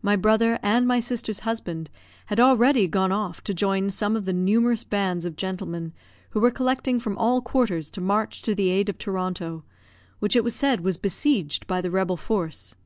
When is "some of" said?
3.90-4.24